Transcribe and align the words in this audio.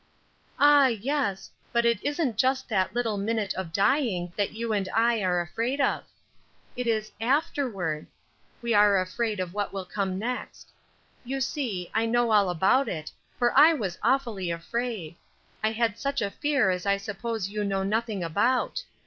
"Ah, 0.57 0.87
yes, 0.87 1.51
but 1.71 1.85
it 1.85 1.99
isn't 2.03 2.35
just 2.35 2.67
that 2.67 2.95
little 2.95 3.17
minute 3.19 3.53
of 3.53 3.71
dying 3.71 4.33
that 4.35 4.51
you 4.53 4.73
and 4.73 4.89
I 4.95 5.21
are 5.21 5.39
afraid 5.41 5.79
of; 5.79 6.05
it 6.75 6.87
is 6.87 7.11
afterward. 7.21 8.07
We 8.63 8.73
are 8.73 8.99
afraid 8.99 9.39
of 9.39 9.53
what 9.53 9.71
will 9.71 9.85
come 9.85 10.17
next. 10.17 10.69
You 11.23 11.39
see, 11.39 11.91
I 11.93 12.07
know 12.07 12.31
all 12.31 12.49
about 12.49 12.89
it, 12.89 13.11
for 13.37 13.55
I 13.55 13.73
was 13.73 13.99
awfully 14.01 14.49
afraid; 14.49 15.17
I 15.63 15.71
had 15.71 15.99
such 15.99 16.19
a 16.19 16.31
fear 16.31 16.71
as 16.71 16.87
I 16.87 16.97
suppose 16.97 17.49
you 17.49 17.63
know 17.63 17.83
nothing 17.83 18.23
about. 18.23 18.81